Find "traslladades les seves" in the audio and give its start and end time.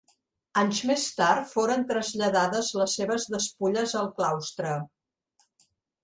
1.91-3.27